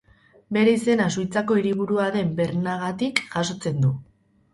[0.55, 3.93] Bere izena Suitzako hiriburua den Bernagatik jasotzen du.